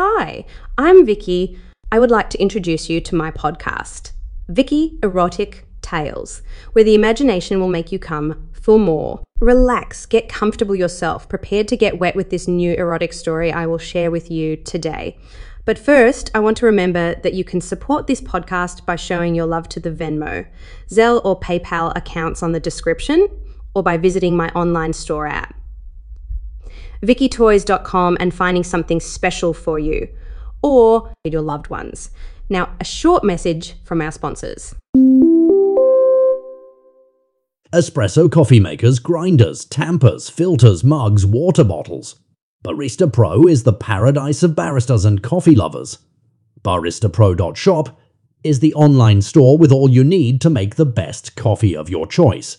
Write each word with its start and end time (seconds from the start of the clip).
Hi, 0.00 0.44
I'm 0.78 1.04
Vicky. 1.04 1.58
I 1.90 1.98
would 1.98 2.12
like 2.12 2.30
to 2.30 2.40
introduce 2.40 2.88
you 2.88 3.00
to 3.00 3.16
my 3.16 3.32
podcast, 3.32 4.12
Vicky 4.46 4.96
Erotic 5.02 5.66
Tales, 5.82 6.40
where 6.72 6.84
the 6.84 6.94
imagination 6.94 7.58
will 7.58 7.66
make 7.66 7.90
you 7.90 7.98
come 7.98 8.48
for 8.52 8.78
more. 8.78 9.24
Relax, 9.40 10.06
get 10.06 10.28
comfortable 10.28 10.76
yourself, 10.76 11.28
prepared 11.28 11.66
to 11.66 11.76
get 11.76 11.98
wet 11.98 12.14
with 12.14 12.30
this 12.30 12.46
new 12.46 12.74
erotic 12.74 13.12
story 13.12 13.50
I 13.50 13.66
will 13.66 13.76
share 13.76 14.08
with 14.08 14.30
you 14.30 14.54
today. 14.54 15.18
But 15.64 15.80
first, 15.80 16.30
I 16.32 16.38
want 16.38 16.58
to 16.58 16.66
remember 16.66 17.16
that 17.16 17.34
you 17.34 17.42
can 17.42 17.60
support 17.60 18.06
this 18.06 18.20
podcast 18.20 18.86
by 18.86 18.94
showing 18.94 19.34
your 19.34 19.46
love 19.46 19.68
to 19.70 19.80
the 19.80 19.90
Venmo, 19.90 20.46
Zelle, 20.88 21.20
or 21.24 21.40
PayPal 21.40 21.92
accounts 21.96 22.40
on 22.40 22.52
the 22.52 22.60
description, 22.60 23.26
or 23.74 23.82
by 23.82 23.96
visiting 23.96 24.36
my 24.36 24.48
online 24.50 24.92
store 24.92 25.26
app, 25.26 25.57
vickytoys.com, 27.02 28.16
and 28.20 28.34
finding 28.34 28.64
something 28.64 29.00
special 29.00 29.52
for 29.52 29.78
you 29.78 30.08
or 30.62 31.12
your 31.24 31.42
loved 31.42 31.68
ones. 31.68 32.10
Now, 32.48 32.70
a 32.80 32.84
short 32.84 33.24
message 33.24 33.74
from 33.84 34.00
our 34.00 34.10
sponsors. 34.10 34.74
Espresso 37.72 38.32
coffee 38.32 38.60
makers, 38.60 38.98
grinders, 38.98 39.66
tampers, 39.66 40.30
filters, 40.30 40.82
mugs, 40.82 41.26
water 41.26 41.64
bottles. 41.64 42.18
Barista 42.64 43.12
Pro 43.12 43.46
is 43.46 43.62
the 43.62 43.74
paradise 43.74 44.42
of 44.42 44.52
baristas 44.52 45.04
and 45.04 45.22
coffee 45.22 45.54
lovers. 45.54 45.98
BaristaPro.shop 46.62 48.00
is 48.42 48.60
the 48.60 48.74
online 48.74 49.20
store 49.20 49.58
with 49.58 49.70
all 49.70 49.90
you 49.90 50.02
need 50.02 50.40
to 50.40 50.50
make 50.50 50.76
the 50.76 50.86
best 50.86 51.36
coffee 51.36 51.76
of 51.76 51.90
your 51.90 52.06
choice. 52.06 52.58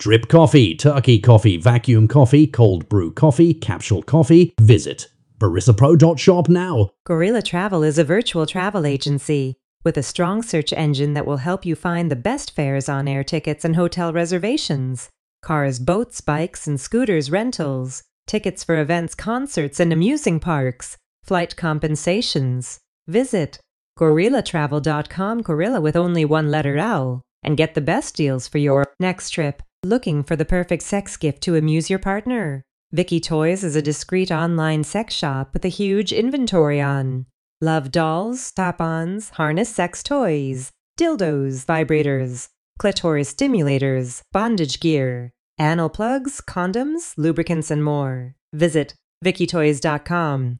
Drip 0.00 0.28
coffee, 0.28 0.74
turkey 0.74 1.18
coffee, 1.18 1.58
vacuum 1.58 2.08
coffee, 2.08 2.46
cold 2.46 2.88
brew 2.88 3.12
coffee, 3.12 3.52
capsule 3.52 4.02
coffee. 4.02 4.54
Visit 4.58 5.10
baristapro.shop 5.38 6.48
now. 6.48 6.88
Gorila 7.06 7.44
Travel 7.44 7.82
is 7.82 7.98
a 7.98 8.04
virtual 8.04 8.46
travel 8.46 8.86
agency 8.86 9.56
with 9.84 9.98
a 9.98 10.02
strong 10.02 10.40
search 10.40 10.72
engine 10.72 11.12
that 11.12 11.26
will 11.26 11.36
help 11.36 11.66
you 11.66 11.76
find 11.76 12.10
the 12.10 12.16
best 12.16 12.56
fares 12.56 12.88
on 12.88 13.08
air 13.08 13.22
tickets 13.22 13.62
and 13.62 13.76
hotel 13.76 14.10
reservations, 14.10 15.10
cars, 15.42 15.78
boats, 15.78 16.22
bikes, 16.22 16.66
and 16.66 16.80
scooters 16.80 17.30
rentals, 17.30 18.02
tickets 18.26 18.64
for 18.64 18.80
events, 18.80 19.14
concerts, 19.14 19.78
and 19.78 19.92
amusing 19.92 20.40
parks, 20.40 20.96
flight 21.24 21.56
compensations. 21.56 22.80
Visit 23.06 23.60
gorilatravel.com, 23.98 25.42
gorila 25.42 25.82
with 25.82 25.94
only 25.94 26.24
one 26.24 26.50
letter 26.50 26.78
L, 26.78 27.20
and 27.42 27.56
get 27.56 27.74
the 27.74 27.80
best 27.80 28.14
deals 28.16 28.46
for 28.48 28.58
your 28.58 28.84
next 28.98 29.30
trip. 29.30 29.62
Looking 29.82 30.22
for 30.22 30.36
the 30.36 30.44
perfect 30.44 30.82
sex 30.82 31.16
gift 31.16 31.42
to 31.42 31.56
amuse 31.56 31.88
your 31.88 31.98
partner? 31.98 32.62
Vicky 32.92 33.20
Toys 33.20 33.62
is 33.62 33.76
a 33.76 33.82
discreet 33.82 34.30
online 34.30 34.84
sex 34.84 35.14
shop 35.14 35.52
with 35.52 35.64
a 35.64 35.68
huge 35.68 36.12
inventory 36.12 36.80
on 36.80 37.26
love 37.60 37.90
dolls, 37.90 38.40
strap-ons, 38.40 39.30
harness 39.30 39.68
sex 39.68 40.02
toys, 40.02 40.70
dildos, 40.98 41.64
vibrators, 41.64 42.48
clitoris 42.78 43.32
stimulators, 43.32 44.22
bondage 44.32 44.80
gear, 44.80 45.30
anal 45.58 45.88
plugs, 45.88 46.40
condoms, 46.40 47.14
lubricants, 47.16 47.70
and 47.70 47.84
more. 47.84 48.34
Visit 48.52 48.94
vickytoys.com. 49.24 50.58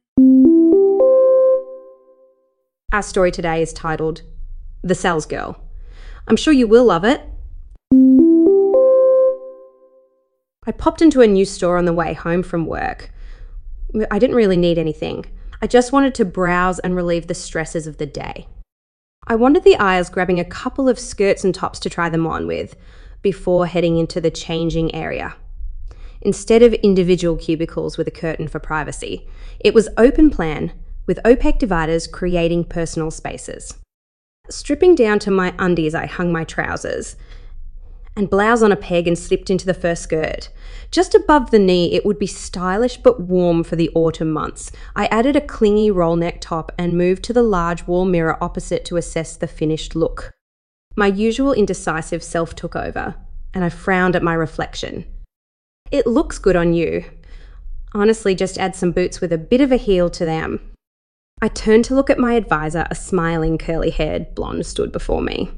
Our 2.93 3.01
story 3.01 3.31
today 3.31 3.61
is 3.61 3.73
titled 3.73 4.21
The 4.83 4.95
Sales 4.95 5.25
Girl. 5.25 5.70
I'm 6.27 6.37
sure 6.37 6.53
you 6.53 6.67
will 6.67 6.85
love 6.85 7.03
it. 7.03 7.21
I 10.65 10.71
popped 10.71 11.01
into 11.01 11.21
a 11.21 11.27
new 11.27 11.45
store 11.45 11.77
on 11.77 11.85
the 11.85 11.93
way 11.93 12.13
home 12.13 12.43
from 12.43 12.65
work. 12.65 13.11
I 14.09 14.19
didn't 14.19 14.35
really 14.35 14.57
need 14.57 14.77
anything. 14.77 15.25
I 15.61 15.67
just 15.67 15.91
wanted 15.91 16.15
to 16.15 16.25
browse 16.25 16.79
and 16.79 16.95
relieve 16.95 17.27
the 17.27 17.33
stresses 17.33 17.87
of 17.87 17.97
the 17.97 18.05
day. 18.05 18.47
I 19.27 19.35
wandered 19.35 19.63
the 19.63 19.75
aisles 19.75 20.09
grabbing 20.09 20.39
a 20.39 20.45
couple 20.45 20.87
of 20.87 20.99
skirts 20.99 21.43
and 21.43 21.53
tops 21.53 21.79
to 21.79 21.89
try 21.89 22.09
them 22.09 22.25
on 22.25 22.47
with 22.47 22.75
before 23.21 23.67
heading 23.67 23.97
into 23.97 24.21
the 24.21 24.31
changing 24.31 24.93
area. 24.95 25.35
Instead 26.21 26.61
of 26.61 26.73
individual 26.75 27.35
cubicles 27.35 27.97
with 27.97 28.07
a 28.07 28.11
curtain 28.11 28.47
for 28.47 28.59
privacy, 28.59 29.27
it 29.59 29.73
was 29.73 29.89
open 29.97 30.29
plan 30.29 30.71
with 31.07 31.19
opaque 31.25 31.59
dividers 31.59 32.07
creating 32.07 32.63
personal 32.63 33.09
spaces. 33.09 33.73
Stripping 34.51 34.95
down 34.95 35.17
to 35.19 35.31
my 35.31 35.53
undies, 35.57 35.95
I 35.95 36.05
hung 36.05 36.31
my 36.31 36.43
trousers 36.43 37.15
and 38.15 38.29
blouse 38.29 38.61
on 38.61 38.71
a 38.71 38.75
peg 38.75 39.07
and 39.07 39.17
slipped 39.17 39.49
into 39.49 39.65
the 39.65 39.73
first 39.73 40.03
skirt. 40.03 40.49
Just 40.91 41.15
above 41.15 41.51
the 41.51 41.59
knee, 41.59 41.93
it 41.93 42.05
would 42.05 42.19
be 42.19 42.27
stylish 42.27 42.97
but 42.97 43.21
warm 43.21 43.63
for 43.63 43.75
the 43.75 43.89
autumn 43.95 44.31
months. 44.31 44.71
I 44.95 45.05
added 45.05 45.35
a 45.35 45.41
clingy 45.41 45.89
roll 45.89 46.15
neck 46.17 46.41
top 46.41 46.71
and 46.77 46.93
moved 46.93 47.23
to 47.23 47.33
the 47.33 47.43
large 47.43 47.87
wall 47.87 48.05
mirror 48.05 48.37
opposite 48.43 48.83
to 48.85 48.97
assess 48.97 49.37
the 49.37 49.47
finished 49.47 49.95
look. 49.95 50.33
My 50.95 51.07
usual 51.07 51.53
indecisive 51.53 52.21
self 52.21 52.53
took 52.53 52.75
over, 52.75 53.15
and 53.53 53.63
I 53.63 53.69
frowned 53.69 54.15
at 54.15 54.23
my 54.23 54.33
reflection. 54.33 55.05
It 55.89 56.05
looks 56.05 56.37
good 56.37 56.57
on 56.57 56.73
you. 56.73 57.05
Honestly, 57.93 58.35
just 58.35 58.57
add 58.57 58.75
some 58.75 58.91
boots 58.91 59.21
with 59.21 59.31
a 59.31 59.37
bit 59.37 59.61
of 59.61 59.71
a 59.71 59.77
heel 59.77 60.09
to 60.09 60.25
them. 60.25 60.70
I 61.43 61.47
turned 61.47 61.85
to 61.85 61.95
look 61.95 62.11
at 62.11 62.19
my 62.19 62.33
advisor, 62.33 62.85
a 62.91 62.95
smiling, 62.95 63.57
curly 63.57 63.89
haired 63.89 64.35
blonde 64.35 64.65
stood 64.65 64.91
before 64.91 65.21
me. 65.21 65.49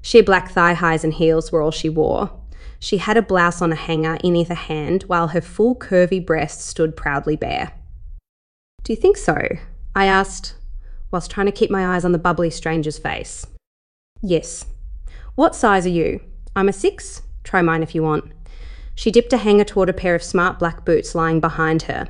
Sheer 0.00 0.22
black 0.22 0.50
thigh 0.50 0.72
highs 0.72 1.04
and 1.04 1.12
heels 1.12 1.52
were 1.52 1.60
all 1.60 1.70
she 1.70 1.90
wore. 1.90 2.30
She 2.78 2.96
had 2.98 3.18
a 3.18 3.22
blouse 3.22 3.60
on 3.60 3.72
a 3.72 3.76
hanger 3.76 4.16
in 4.24 4.36
either 4.36 4.54
hand, 4.54 5.02
while 5.04 5.28
her 5.28 5.40
full 5.42 5.74
curvy 5.74 6.24
breast 6.24 6.62
stood 6.62 6.96
proudly 6.96 7.36
bare. 7.36 7.72
Do 8.84 8.92
you 8.92 8.96
think 8.96 9.18
so? 9.18 9.36
I 9.94 10.06
asked, 10.06 10.54
whilst 11.10 11.30
trying 11.30 11.46
to 11.46 11.52
keep 11.52 11.70
my 11.70 11.94
eyes 11.94 12.04
on 12.04 12.12
the 12.12 12.18
bubbly 12.18 12.50
stranger's 12.50 12.98
face. 12.98 13.46
Yes. 14.22 14.64
What 15.34 15.54
size 15.54 15.84
are 15.84 15.90
you? 15.90 16.20
I'm 16.54 16.68
a 16.68 16.72
six. 16.72 17.22
Try 17.44 17.60
mine 17.60 17.82
if 17.82 17.94
you 17.94 18.02
want. 18.02 18.32
She 18.94 19.10
dipped 19.10 19.32
a 19.34 19.38
hanger 19.38 19.64
toward 19.64 19.90
a 19.90 19.92
pair 19.92 20.14
of 20.14 20.22
smart 20.22 20.58
black 20.58 20.86
boots 20.86 21.14
lying 21.14 21.40
behind 21.40 21.82
her. 21.82 22.08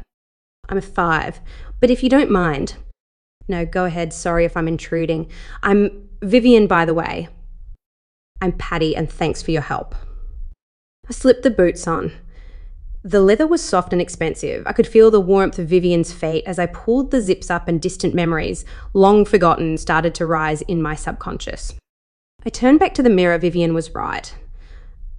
I'm 0.68 0.78
a 0.78 0.82
five, 0.82 1.40
but 1.80 1.90
if 1.90 2.02
you 2.02 2.08
don't 2.08 2.30
mind. 2.30 2.74
No, 3.48 3.64
go 3.64 3.84
ahead. 3.84 4.12
Sorry 4.12 4.44
if 4.44 4.56
I'm 4.56 4.68
intruding. 4.68 5.30
I'm 5.62 6.08
Vivian, 6.22 6.66
by 6.66 6.84
the 6.84 6.94
way. 6.94 7.28
I'm 8.40 8.52
Patty, 8.52 8.96
and 8.96 9.10
thanks 9.10 9.42
for 9.42 9.50
your 9.50 9.62
help. 9.62 9.94
I 11.08 11.12
slipped 11.12 11.42
the 11.42 11.50
boots 11.50 11.86
on. 11.86 12.12
The 13.04 13.20
leather 13.20 13.46
was 13.46 13.62
soft 13.62 13.92
and 13.92 14.02
expensive. 14.02 14.64
I 14.66 14.72
could 14.72 14.86
feel 14.86 15.12
the 15.12 15.20
warmth 15.20 15.60
of 15.60 15.68
Vivian's 15.68 16.12
feet 16.12 16.42
as 16.44 16.58
I 16.58 16.66
pulled 16.66 17.12
the 17.12 17.20
zips 17.20 17.50
up 17.50 17.68
and 17.68 17.80
distant 17.80 18.14
memories, 18.14 18.64
long 18.94 19.24
forgotten, 19.24 19.78
started 19.78 20.12
to 20.16 20.26
rise 20.26 20.62
in 20.62 20.82
my 20.82 20.96
subconscious. 20.96 21.74
I 22.44 22.50
turned 22.50 22.80
back 22.80 22.94
to 22.94 23.02
the 23.02 23.10
mirror. 23.10 23.38
Vivian 23.38 23.74
was 23.74 23.94
right. 23.94 24.34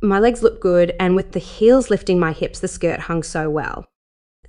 My 0.01 0.19
legs 0.19 0.43
looked 0.43 0.61
good, 0.61 0.93
and 0.99 1.15
with 1.15 1.31
the 1.31 1.39
heels 1.39 1.89
lifting 1.89 2.19
my 2.19 2.33
hips, 2.33 2.59
the 2.59 2.67
skirt 2.67 3.01
hung 3.01 3.23
so 3.23 3.49
well. 3.49 3.85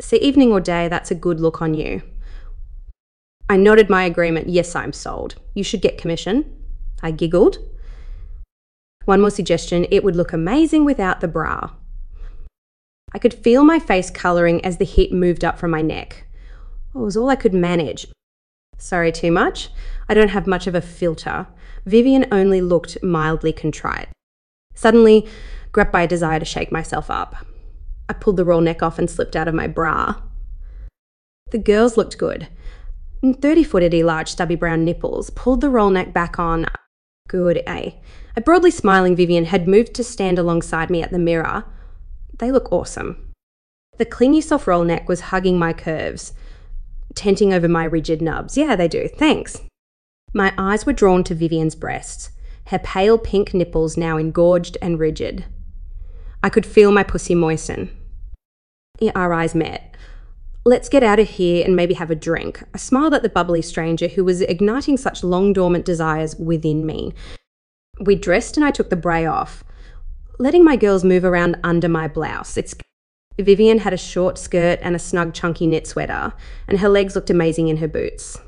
See, 0.01 0.17
evening 0.19 0.53
or 0.53 0.61
day, 0.61 0.89
that's 0.89 1.11
a 1.11 1.15
good 1.15 1.41
look 1.41 1.61
on 1.61 1.75
you. 1.75 2.03
I 3.49 3.57
nodded 3.57 3.89
my 3.89 4.05
agreement. 4.05 4.49
Yes, 4.49 4.77
I'm 4.77 4.93
sold. 4.93 5.37
You 5.55 5.65
should 5.65 5.83
get 5.83 5.99
commission. 5.99 6.45
I 7.03 7.11
giggled. 7.11 7.59
One 9.07 9.21
more 9.21 9.31
suggestion 9.31 9.87
it 9.91 10.05
would 10.05 10.17
look 10.17 10.33
amazing 10.33 10.85
without 10.85 11.21
the 11.21 11.29
bra. 11.29 11.71
I 13.13 13.19
could 13.19 13.33
feel 13.33 13.65
my 13.65 13.79
face 13.79 14.11
colouring 14.11 14.65
as 14.65 14.77
the 14.77 14.85
heat 14.85 15.13
moved 15.13 15.45
up 15.45 15.59
from 15.59 15.71
my 15.71 15.81
neck. 15.81 16.27
It 16.95 16.99
was 16.99 17.17
all 17.17 17.31
I 17.31 17.37
could 17.37 17.55
manage. 17.55 18.07
Sorry, 18.77 19.11
too 19.11 19.33
much? 19.33 19.71
I 20.09 20.15
don't 20.15 20.29
have 20.29 20.47
much 20.47 20.67
of 20.67 20.75
a 20.75 20.81
filter. 20.81 21.47
Vivian 21.87 22.27
only 22.31 22.61
looked 22.61 23.03
mildly 23.03 23.53
contrite. 23.53 24.09
Suddenly, 24.75 25.27
grabbed 25.73 25.91
by 25.91 26.03
a 26.03 26.07
desire 26.07 26.39
to 26.39 26.45
shake 26.45 26.71
myself 26.71 27.11
up. 27.11 27.47
I 28.09 28.15
pulled 28.15 28.37
the 28.37 28.45
roll 28.45 28.61
neck 28.61 28.83
off 28.83 28.99
and 28.99 29.09
slipped 29.09 29.37
out 29.37 29.49
of 29.49 29.55
my 29.55 29.67
bra. 29.67 30.17
The 31.51 31.59
girls 31.59 31.97
looked 31.97 32.19
good. 32.19 32.49
30 33.23 33.65
footedy 33.65 34.05
large 34.05 34.29
stubby 34.29 34.55
brown 34.55 34.85
nipples, 34.85 35.31
pulled 35.31 35.61
the 35.61 35.71
roll 35.71 35.91
neck 35.91 36.13
back 36.13 36.39
on. 36.39 36.67
Good, 37.29 37.63
eh? 37.67 37.93
A 38.37 38.41
broadly 38.41 38.71
smiling 38.71 39.17
Vivian 39.17 39.47
had 39.47 39.67
moved 39.67 39.95
to 39.95 40.05
stand 40.05 40.39
alongside 40.39 40.91
me 40.91 41.03
at 41.03 41.11
the 41.11 41.19
mirror. 41.19 41.65
They 42.39 42.53
look 42.53 42.71
awesome. 42.71 43.33
The 43.99 44.05
clingy 44.05 44.41
soft 44.41 44.67
roll 44.67 44.85
neck 44.85 45.09
was 45.09 45.21
hugging 45.21 45.59
my 45.59 45.73
curves, 45.73 46.33
tenting 47.15 47.53
over 47.53 47.67
my 47.67 47.85
rigid 47.85 48.23
nubs. 48.23 48.57
Yeah, 48.57 48.77
they 48.77 48.87
do. 48.87 49.09
Thanks. 49.09 49.61
My 50.33 50.55
eyes 50.57 50.87
were 50.87 50.93
drawn 50.93 51.25
to 51.25 51.35
Vivian's 51.35 51.75
breasts, 51.75 52.31
her 52.67 52.79
pale 52.79 53.19
pink 53.19 53.53
nipples 53.55 53.97
now 53.97 54.17
engorged 54.19 54.79
and 54.81 54.99
rigid. 55.01 55.47
I 56.43 56.51
could 56.51 56.67
feel 56.67 56.93
my 56.93 57.03
pussy 57.03 57.35
moisten. 57.35 57.91
Our 59.15 59.33
eyes 59.33 59.55
met. 59.55 59.95
Let's 60.65 60.89
get 60.89 61.03
out 61.03 61.19
of 61.19 61.29
here 61.29 61.65
and 61.65 61.77
maybe 61.77 61.95
have 61.95 62.11
a 62.11 62.15
drink. 62.15 62.63
I 62.75 62.79
smiled 62.79 63.15
at 63.15 63.23
the 63.23 63.29
bubbly 63.29 63.63
stranger 63.63 64.09
who 64.09 64.25
was 64.25 64.43
igniting 64.43 64.97
such 64.97 65.25
long 65.25 65.53
dormant 65.53 65.85
desires 65.85 66.37
within 66.37 66.85
me. 66.85 67.15
We 68.01 68.17
dressed 68.17 68.57
and 68.57 68.67
I 68.67 68.71
took 68.71 68.91
the 68.91 68.97
bray 68.97 69.25
off, 69.25 69.65
letting 70.39 70.65
my 70.65 70.77
girls 70.77 71.05
move 71.05 71.25
around 71.25 71.57
under 71.65 71.89
my 71.89 72.09
blouse. 72.09 72.57
It's 72.57 72.75
Vivian 73.39 73.79
had 73.79 73.93
a 73.93 73.97
short 73.97 74.37
skirt 74.37 74.81
and 74.83 74.97
a 74.97 74.99
snug, 74.99 75.33
chunky 75.33 75.67
knit 75.67 75.87
sweater, 75.87 76.33
and 76.67 76.81
her 76.81 76.89
legs 76.89 77.15
looked 77.15 77.31
amazing 77.31 77.69
in 77.69 77.77
her 77.77 77.89
boots. 77.89 78.39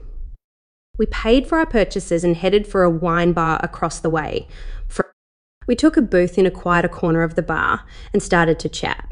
We 0.99 1.07
paid 1.07 1.47
for 1.47 1.59
our 1.59 1.67
purchases 1.67 2.25
and 2.25 2.37
headed 2.37 2.67
for 2.67 2.83
a 2.83 2.91
wine 2.91 3.33
bar 3.33 3.61
across 3.63 4.01
the 4.01 4.11
way. 4.11 4.49
We 5.67 5.77
took 5.77 5.97
a 5.97 6.03
booth 6.03 6.37
in 6.37 6.47
a 6.47 6.51
quieter 6.51 6.89
corner 6.89 7.23
of 7.23 7.37
the 7.37 7.43
bar 7.43 7.87
and 8.13 8.23
started 8.23 8.59
to 8.59 8.69
chat. 8.69 9.10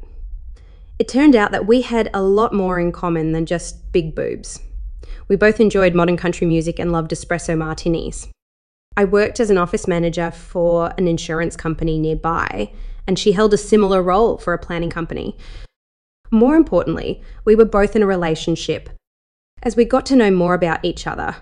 It 0.99 1.07
turned 1.07 1.37
out 1.37 1.53
that 1.53 1.67
we 1.67 1.83
had 1.83 2.11
a 2.13 2.23
lot 2.23 2.53
more 2.53 2.81
in 2.81 2.91
common 2.91 3.31
than 3.31 3.47
just 3.47 3.93
big 3.93 4.17
boobs. 4.17 4.61
We 5.29 5.37
both 5.37 5.61
enjoyed 5.61 5.95
modern 5.95 6.17
country 6.17 6.47
music 6.47 6.81
and 6.81 6.91
loved 6.91 7.13
espresso 7.13 7.57
martinis. 7.57 8.29
I 8.97 9.05
worked 9.05 9.39
as 9.39 9.49
an 9.49 9.59
office 9.59 9.87
manager 9.87 10.33
for 10.33 10.93
an 10.99 11.07
insurance 11.07 11.55
company 11.55 12.01
nearby, 12.01 12.73
and 13.07 13.17
she 13.17 13.31
held 13.31 13.55
a 13.55 13.59
similar 13.59 14.03
role 14.03 14.39
for 14.39 14.53
a 14.53 14.59
planning 14.59 14.91
company. 14.91 15.37
More 16.33 16.57
importantly, 16.57 17.23
we 17.45 17.55
were 17.55 17.65
both 17.65 17.95
in 17.95 18.03
a 18.03 18.07
relationship. 18.07 18.91
As 19.63 19.77
we 19.77 19.85
got 19.85 20.05
to 20.07 20.17
know 20.17 20.33
more 20.33 20.55
about 20.55 20.85
each 20.85 21.07
other, 21.07 21.37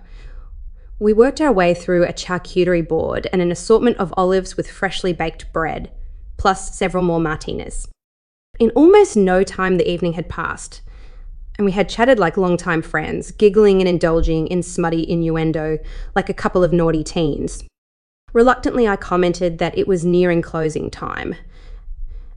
we 0.98 1.14
worked 1.14 1.40
our 1.40 1.52
way 1.52 1.72
through 1.72 2.04
a 2.04 2.12
charcuterie 2.12 2.86
board 2.86 3.26
and 3.32 3.40
an 3.40 3.50
assortment 3.50 3.96
of 3.96 4.12
olives 4.18 4.56
with 4.56 4.70
freshly 4.70 5.14
baked 5.14 5.50
bread, 5.52 5.90
plus 6.36 6.76
several 6.76 7.02
more 7.02 7.20
martinis. 7.20 7.88
In 8.58 8.70
almost 8.70 9.16
no 9.16 9.42
time, 9.42 9.76
the 9.76 9.90
evening 9.90 10.14
had 10.14 10.28
passed, 10.28 10.80
and 11.58 11.64
we 11.64 11.72
had 11.72 11.88
chatted 11.88 12.18
like 12.18 12.36
long-time 12.36 12.82
friends, 12.82 13.30
giggling 13.30 13.80
and 13.80 13.88
indulging 13.88 14.46
in 14.46 14.62
smutty 14.62 15.08
innuendo 15.08 15.78
like 16.14 16.28
a 16.28 16.34
couple 16.34 16.64
of 16.64 16.72
naughty 16.72 17.04
teens. 17.04 17.64
Reluctantly, 18.32 18.88
I 18.88 18.96
commented 18.96 19.58
that 19.58 19.76
it 19.76 19.86
was 19.86 20.04
nearing 20.04 20.42
closing 20.42 20.90
time, 20.90 21.34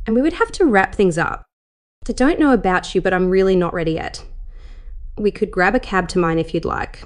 and 0.06 0.16
we 0.16 0.22
would 0.22 0.34
have 0.34 0.52
to 0.54 0.66
wrap 0.66 0.96
things 0.96 1.18
up. 1.18 1.46
I 2.08 2.14
don't 2.14 2.40
know 2.40 2.54
about 2.54 2.96
you, 2.96 3.02
but 3.02 3.14
I'm 3.14 3.30
really 3.30 3.56
not 3.56 3.74
ready 3.74 3.94
yet. 3.94 4.26
We 5.18 5.32
could 5.32 5.52
grab 5.52 5.76
a 5.76 5.80
cab 5.80 6.08
to 6.10 6.20
mine 6.20 6.40
if 6.40 6.54
you'd 6.54 6.66
like. 6.66 7.04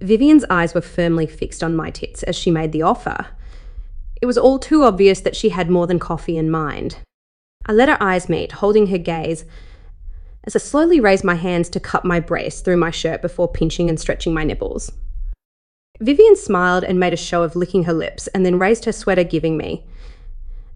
Vivian's 0.00 0.44
eyes 0.48 0.74
were 0.74 0.80
firmly 0.80 1.26
fixed 1.26 1.62
on 1.64 1.74
my 1.74 1.90
tits 1.90 2.22
as 2.22 2.36
she 2.36 2.50
made 2.50 2.72
the 2.72 2.82
offer. 2.82 3.26
It 4.22 4.26
was 4.26 4.38
all 4.38 4.58
too 4.58 4.84
obvious 4.84 5.20
that 5.20 5.36
she 5.36 5.48
had 5.48 5.70
more 5.70 5.86
than 5.86 5.98
coffee 5.98 6.36
in 6.36 6.50
mind. 6.50 6.98
I 7.66 7.72
let 7.72 7.88
our 7.88 8.02
eyes 8.02 8.28
meet, 8.28 8.52
holding 8.52 8.88
her 8.88 8.98
gaze, 8.98 9.44
as 10.44 10.56
I 10.56 10.58
slowly 10.58 11.00
raised 11.00 11.24
my 11.24 11.34
hands 11.34 11.68
to 11.70 11.80
cut 11.80 12.04
my 12.04 12.20
brace 12.20 12.60
through 12.60 12.78
my 12.78 12.90
shirt 12.90 13.20
before 13.20 13.48
pinching 13.48 13.88
and 13.88 14.00
stretching 14.00 14.32
my 14.32 14.44
nipples. 14.44 14.90
Vivian 16.00 16.36
smiled 16.36 16.84
and 16.84 16.98
made 16.98 17.12
a 17.12 17.16
show 17.16 17.42
of 17.42 17.56
licking 17.56 17.84
her 17.84 17.92
lips 17.92 18.28
and 18.28 18.46
then 18.46 18.58
raised 18.58 18.84
her 18.84 18.92
sweater, 18.92 19.24
giving 19.24 19.56
me, 19.56 19.84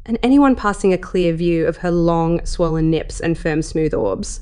and 0.04 0.18
anyone 0.22 0.56
passing 0.56 0.92
a 0.92 0.98
clear 0.98 1.32
view 1.32 1.66
of 1.66 1.78
her 1.78 1.90
long, 1.90 2.44
swollen 2.44 2.90
nips 2.90 3.20
and 3.20 3.38
firm, 3.38 3.62
smooth 3.62 3.94
orbs. 3.94 4.40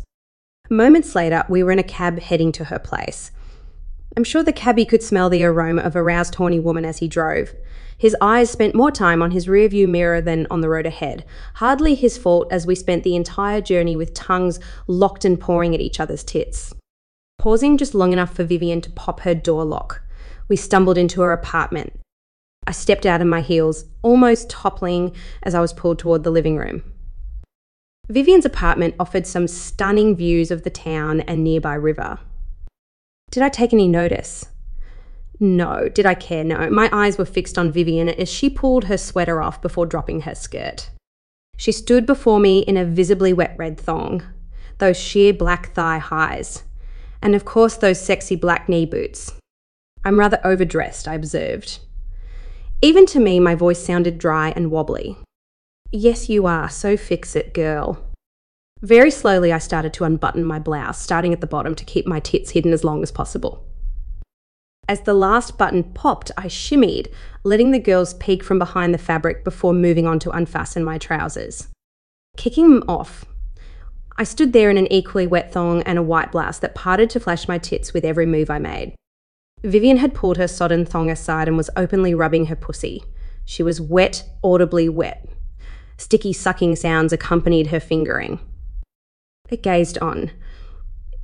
Moments 0.71 1.15
later, 1.15 1.45
we 1.49 1.63
were 1.63 1.73
in 1.73 1.79
a 1.79 1.85
cab 1.85 2.19
heading 2.19 2.51
to 2.53 2.65
her 2.65 2.79
place. 2.79 3.31
I'm 4.17 4.25
sure 4.25 4.43
the 4.43 4.53
cabbie 4.53 4.85
could 4.85 5.03
smell 5.03 5.31
the 5.31 5.45
aroma 5.45 5.83
of 5.83 5.95
a 5.95 6.03
roused, 6.03 6.35
horny 6.35 6.59
woman 6.59 6.85
as 6.85 6.99
he 6.99 7.09
drove. 7.09 7.55
His 7.97 8.17
eyes 8.21 8.51
spent 8.51 8.75
more 8.75 8.91
time 8.91 9.23
on 9.23 9.31
his 9.31 9.47
rearview 9.47 9.87
mirror 9.87 10.21
than 10.21 10.47
on 10.51 10.63
the 10.63 10.69
road 10.69 10.87
ahead. 10.87 11.25
Hardly 11.55 11.95
his 11.95 12.17
fault 12.17 12.49
as 12.51 12.67
we 12.67 12.75
spent 12.75 13.05
the 13.05 13.15
entire 13.15 13.61
journey 13.61 13.95
with 13.95 14.15
tongues 14.15 14.59
locked 14.87 15.25
and 15.25 15.39
pawing 15.39 15.75
at 15.75 15.81
each 15.81 16.01
other's 16.01 16.25
tits. 16.25 16.75
Pausing 17.39 17.77
just 17.77 17.95
long 17.95 18.13
enough 18.13 18.35
for 18.35 18.43
Vivian 18.43 18.81
to 18.81 18.91
pop 18.91 19.21
her 19.21 19.35
door 19.35 19.65
lock, 19.65 20.03
we 20.49 20.57
stumbled 20.57 20.99
into 20.99 21.21
her 21.21 21.33
apartment. 21.33 21.93
I 22.67 22.73
stepped 22.73 23.07
out 23.07 23.21
of 23.21 23.27
my 23.27 23.43
heels, 23.43 23.85
almost 24.03 24.51
toppling 24.51 25.15
as 25.43 25.55
I 25.55 25.61
was 25.61 25.73
pulled 25.73 25.99
toward 25.99 26.25
the 26.25 26.31
living 26.31 26.57
room. 26.57 26.83
Vivian's 28.09 28.45
apartment 28.45 28.95
offered 28.99 29.27
some 29.27 29.47
stunning 29.47 30.17
views 30.17 30.51
of 30.51 30.65
the 30.65 30.71
town 30.71 31.21
and 31.21 31.45
nearby 31.45 31.75
river. 31.75 32.19
Did 33.31 33.43
I 33.43 33.49
take 33.49 33.73
any 33.73 33.89
notice? 33.89 34.47
No. 35.39 35.89
Did 35.89 36.05
I 36.05 36.15
care? 36.15 36.45
No. 36.45 36.69
My 36.71 36.89
eyes 36.93 37.17
were 37.17 37.25
fixed 37.25 37.57
on 37.57 37.73
Vivian 37.73 38.09
as 38.09 38.29
she 38.29 38.51
pulled 38.51 38.85
her 38.85 38.99
sweater 38.99 39.41
off 39.41 39.63
before 39.63 39.87
dropping 39.87 40.23
her 40.23 40.35
skirt. 40.35 40.91
She 41.57 41.73
stood 41.73 42.07
before 42.07 42.41
me 42.41 42.61
in 42.61 42.77
a 42.77 42.85
visibly 42.85 43.33
wet 43.33 43.55
red 43.59 43.79
thong, 43.79 44.23
those 44.79 44.99
sheer 44.99 45.33
black 45.33 45.75
thigh 45.75 45.99
highs, 45.99 46.65
and 47.23 47.35
of 47.35 47.45
course 47.45 47.77
those 47.77 48.01
sexy 48.01 48.35
black 48.35 48.69
knee 48.69 48.87
boots. 48.87 49.33
I'm 50.05 50.19
rather 50.19 50.41
overdressed, 50.43 51.07
I 51.07 51.15
observed. 51.15 51.81
Even 52.83 53.05
to 53.07 53.21
me, 53.21 53.39
my 53.39 53.55
voice 53.55 53.79
sounded 53.79 54.17
dry 54.17 54.55
and 54.57 54.71
wobbly. 54.71 55.19
Yes, 55.93 56.31
you 56.31 56.47
are, 56.47 56.71
so 56.71 56.97
fix 56.97 57.37
it, 57.37 57.53
girl. 57.53 58.10
Very 58.83 59.11
slowly, 59.11 59.53
I 59.53 59.59
started 59.59 59.93
to 59.95 60.05
unbutton 60.05 60.45
my 60.45 60.59
blouse, 60.59 61.01
starting 61.01 61.33
at 61.33 61.41
the 61.41 61.47
bottom 61.47 61.75
to 61.75 61.85
keep 61.85 62.07
my 62.07 62.19
tits 62.19 62.51
hidden 62.51 62.73
as 62.73 62.83
long 62.83 63.03
as 63.03 63.13
possible. 63.13 63.67
As 64.89 65.03
the 65.03 65.15
last 65.15 65.59
button 65.59 65.85
popped, 65.85 66.33
I 66.37 66.47
shimmied, 66.47 67.13
letting 67.45 67.71
the 67.71 67.79
girls 67.79 68.15
peek 68.15 68.43
from 68.43 68.59
behind 68.59 68.95
the 68.95 68.99
fabric 68.99 69.45
before 69.45 69.73
moving 69.75 70.07
on 70.07 70.19
to 70.21 70.31
unfasten 70.31 70.83
my 70.83 70.99
trousers. 70.99 71.69
Kicking 72.37 72.71
them 72.71 72.85
off, 72.89 73.27
I 74.17 74.25
stood 74.25 74.53
there 74.53 74.71
in 74.71 74.79
an 74.79 74.91
equally 74.93 75.27
wet 75.27 75.53
thong 75.53 75.83
and 75.83 75.99
a 75.99 76.03
white 76.03 76.33
blouse 76.33 76.59
that 76.59 76.75
parted 76.75 77.09
to 77.11 77.21
flash 77.21 77.47
my 77.47 77.59
tits 77.59 77.93
with 77.93 78.05
every 78.05 78.27
move 78.27 78.51
I 78.51 78.59
made. 78.59 78.95
Vivian 79.63 79.99
had 79.99 80.15
pulled 80.15 80.39
her 80.39 80.49
sodden 80.49 80.85
thong 80.85 81.11
aside 81.11 81.49
and 81.49 81.57
was 81.57 81.71
openly 81.77 82.15
rubbing 82.15 82.47
her 82.47 82.57
pussy. 82.57 83.05
She 83.45 83.63
was 83.63 83.81
wet, 83.81 84.25
audibly 84.43 84.89
wet. 84.89 85.29
Sticky 85.99 86.33
sucking 86.33 86.77
sounds 86.77 87.13
accompanied 87.13 87.69
her 87.69 87.81
fingering. 87.81 88.41
Gazed 89.57 89.99
on, 89.99 90.31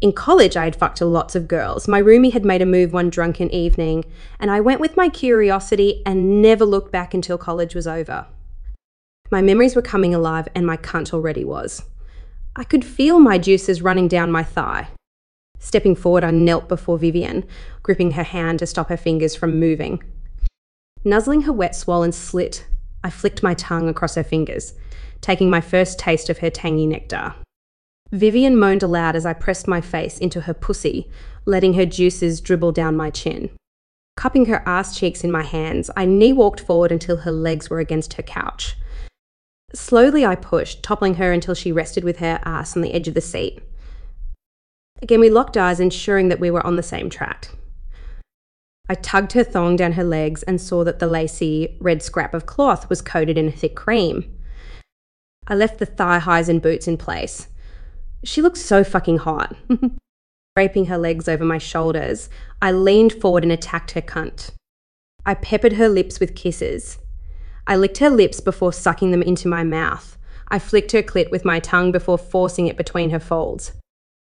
in 0.02 0.12
college, 0.12 0.56
I 0.58 0.64
had 0.64 0.76
fucked 0.76 1.00
lots 1.00 1.34
of 1.34 1.48
girls. 1.48 1.88
My 1.88 2.02
roomie 2.02 2.32
had 2.32 2.44
made 2.44 2.60
a 2.60 2.66
move 2.66 2.92
one 2.92 3.08
drunken 3.08 3.50
evening, 3.50 4.04
and 4.38 4.50
I 4.50 4.60
went 4.60 4.80
with 4.80 4.96
my 4.96 5.08
curiosity 5.08 6.02
and 6.04 6.42
never 6.42 6.66
looked 6.66 6.92
back 6.92 7.14
until 7.14 7.38
college 7.38 7.74
was 7.74 7.86
over. 7.86 8.26
My 9.30 9.40
memories 9.40 9.74
were 9.74 9.82
coming 9.82 10.14
alive, 10.14 10.48
and 10.54 10.66
my 10.66 10.76
cunt 10.76 11.14
already 11.14 11.44
was. 11.44 11.82
I 12.54 12.64
could 12.64 12.84
feel 12.84 13.18
my 13.18 13.38
juices 13.38 13.82
running 13.82 14.06
down 14.06 14.30
my 14.30 14.42
thigh. 14.42 14.88
Stepping 15.58 15.96
forward, 15.96 16.24
I 16.24 16.30
knelt 16.30 16.68
before 16.68 16.98
Vivian, 16.98 17.44
gripping 17.82 18.12
her 18.12 18.22
hand 18.22 18.58
to 18.58 18.66
stop 18.66 18.90
her 18.90 18.96
fingers 18.98 19.34
from 19.34 19.58
moving. 19.58 20.02
Nuzzling 21.04 21.42
her 21.42 21.52
wet, 21.52 21.74
swollen 21.74 22.12
slit, 22.12 22.66
I 23.02 23.08
flicked 23.08 23.42
my 23.42 23.54
tongue 23.54 23.88
across 23.88 24.14
her 24.16 24.24
fingers, 24.24 24.74
taking 25.22 25.48
my 25.48 25.62
first 25.62 25.98
taste 25.98 26.28
of 26.28 26.38
her 26.38 26.50
tangy 26.50 26.86
nectar. 26.86 27.34
Vivian 28.12 28.56
moaned 28.56 28.82
aloud 28.82 29.16
as 29.16 29.26
I 29.26 29.32
pressed 29.32 29.66
my 29.66 29.80
face 29.80 30.18
into 30.18 30.42
her 30.42 30.54
pussy, 30.54 31.10
letting 31.44 31.74
her 31.74 31.86
juices 31.86 32.40
dribble 32.40 32.72
down 32.72 32.96
my 32.96 33.10
chin. 33.10 33.50
Cupping 34.16 34.46
her 34.46 34.62
ass 34.66 34.96
cheeks 34.96 35.24
in 35.24 35.30
my 35.30 35.42
hands, 35.42 35.90
I 35.96 36.06
knee 36.06 36.32
walked 36.32 36.60
forward 36.60 36.92
until 36.92 37.18
her 37.18 37.32
legs 37.32 37.68
were 37.68 37.80
against 37.80 38.14
her 38.14 38.22
couch. 38.22 38.76
Slowly, 39.74 40.24
I 40.24 40.36
pushed, 40.36 40.82
toppling 40.82 41.16
her 41.16 41.32
until 41.32 41.54
she 41.54 41.72
rested 41.72 42.04
with 42.04 42.18
her 42.18 42.40
ass 42.44 42.76
on 42.76 42.82
the 42.82 42.94
edge 42.94 43.08
of 43.08 43.14
the 43.14 43.20
seat. 43.20 43.60
Again, 45.02 45.20
we 45.20 45.28
locked 45.28 45.56
eyes, 45.56 45.80
ensuring 45.80 46.28
that 46.28 46.40
we 46.40 46.50
were 46.50 46.66
on 46.66 46.76
the 46.76 46.82
same 46.82 47.10
track. 47.10 47.50
I 48.88 48.94
tugged 48.94 49.32
her 49.32 49.42
thong 49.42 49.76
down 49.76 49.92
her 49.92 50.04
legs 50.04 50.44
and 50.44 50.60
saw 50.60 50.84
that 50.84 51.00
the 51.00 51.08
lacy 51.08 51.76
red 51.80 52.02
scrap 52.02 52.32
of 52.32 52.46
cloth 52.46 52.88
was 52.88 53.02
coated 53.02 53.36
in 53.36 53.48
a 53.48 53.52
thick 53.52 53.74
cream. 53.74 54.32
I 55.48 55.56
left 55.56 55.78
the 55.78 55.86
thigh 55.86 56.20
highs 56.20 56.48
and 56.48 56.62
boots 56.62 56.86
in 56.86 56.96
place. 56.96 57.48
She 58.24 58.42
looked 58.42 58.58
so 58.58 58.82
fucking 58.84 59.18
hot. 59.18 59.56
Draping 60.56 60.86
her 60.86 60.98
legs 60.98 61.28
over 61.28 61.44
my 61.44 61.58
shoulders, 61.58 62.30
I 62.62 62.72
leaned 62.72 63.12
forward 63.12 63.42
and 63.42 63.52
attacked 63.52 63.92
her 63.92 64.00
cunt. 64.00 64.50
I 65.24 65.34
peppered 65.34 65.74
her 65.74 65.88
lips 65.88 66.18
with 66.18 66.34
kisses. 66.34 66.98
I 67.66 67.76
licked 67.76 67.98
her 67.98 68.10
lips 68.10 68.40
before 68.40 68.72
sucking 68.72 69.10
them 69.10 69.22
into 69.22 69.48
my 69.48 69.64
mouth. 69.64 70.16
I 70.48 70.58
flicked 70.58 70.92
her 70.92 71.02
clit 71.02 71.30
with 71.30 71.44
my 71.44 71.58
tongue 71.60 71.92
before 71.92 72.16
forcing 72.16 72.68
it 72.68 72.76
between 72.76 73.10
her 73.10 73.18
folds. 73.18 73.72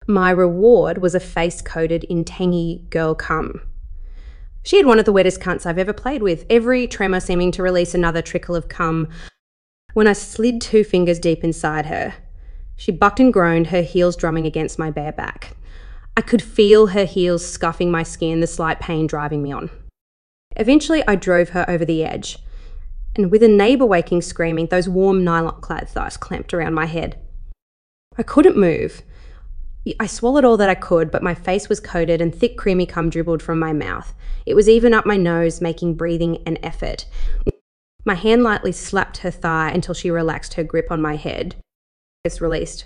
My 0.07 0.31
reward 0.31 0.99
was 0.99 1.15
a 1.15 1.21
face 1.21 1.63
coated 1.63 2.05
in 2.05 2.25
tangy 2.25 2.85
girl 2.91 3.15
cum. 3.15 3.61
She 4.63 4.77
had 4.77 4.87
one 4.87 4.99
of 4.99 5.05
the 5.05 5.13
wettest 5.13 5.41
cunts 5.41 5.65
I've 5.65 5.79
ever 5.79 5.93
played 5.93 6.23
with, 6.23 6.45
every 6.51 6.87
tremor 6.87 7.21
seeming 7.21 7.53
to 7.53 7.63
release 7.63 7.95
another 7.95 8.21
trickle 8.21 8.57
of 8.57 8.69
cum 8.69 9.09
when 9.95 10.07
I 10.07 10.13
slid 10.13 10.61
two 10.61 10.85
fingers 10.85 11.19
deep 11.19 11.43
inside 11.43 11.87
her. 11.87 12.15
She 12.81 12.93
bucked 12.93 13.21
and 13.21 13.31
groaned, 13.31 13.67
her 13.67 13.83
heels 13.83 14.17
drumming 14.17 14.47
against 14.47 14.79
my 14.79 14.91
bare 14.91 15.13
back. 15.13 15.55
I 16.17 16.23
could 16.23 16.41
feel 16.41 16.87
her 16.87 17.05
heels 17.05 17.45
scuffing 17.47 17.91
my 17.91 18.03
skin, 18.03 18.41
the 18.41 18.47
slight 18.47 18.81
pain 18.81 19.07
driving 19.07 19.43
me 19.43 19.53
on. 19.53 19.69
Eventually, 20.57 21.07
I 21.07 21.17
drove 21.17 21.51
her 21.51 21.69
over 21.69 21.85
the 21.85 22.03
edge, 22.03 22.39
and 23.15 23.31
with 23.31 23.43
a 23.43 23.49
neighbour 23.49 23.85
waking 23.85 24.23
screaming, 24.23 24.69
those 24.69 24.89
warm 24.89 25.23
nylon 25.23 25.61
clad 25.61 25.91
thighs 25.91 26.17
clamped 26.17 26.55
around 26.55 26.73
my 26.73 26.87
head. 26.87 27.19
I 28.17 28.23
couldn't 28.23 28.57
move. 28.57 29.03
I 30.01 30.07
swallowed 30.07 30.47
all 30.47 30.57
that 30.57 30.71
I 30.71 30.75
could, 30.75 31.11
but 31.11 31.23
my 31.23 31.35
face 31.35 31.69
was 31.69 31.81
coated 31.81 32.23
and 32.23 32.35
thick, 32.35 32.57
creamy 32.57 32.87
cum 32.87 33.11
dribbled 33.11 33.43
from 33.43 33.59
my 33.59 33.75
mouth. 33.75 34.15
It 34.47 34.55
was 34.55 34.71
even 34.71 34.95
up 34.95 35.05
my 35.05 35.19
nose, 35.19 35.61
making 35.61 35.97
breathing 35.97 36.43
an 36.47 36.57
effort. 36.63 37.05
My 38.07 38.15
hand 38.15 38.43
lightly 38.43 38.73
slapped 38.73 39.19
her 39.19 39.31
thigh 39.31 39.71
until 39.71 39.93
she 39.93 40.11
relaxed 40.11 40.55
her 40.55 40.65
grip 40.65 40.91
on 40.91 41.03
my 41.03 41.17
head 41.17 41.57
released. 42.41 42.85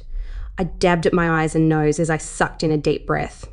I 0.56 0.64
dabbed 0.64 1.06
at 1.06 1.12
my 1.12 1.42
eyes 1.42 1.56
and 1.56 1.68
nose 1.68 1.98
as 1.98 2.08
I 2.08 2.18
sucked 2.18 2.62
in 2.62 2.70
a 2.70 2.78
deep 2.78 3.04
breath. 3.04 3.48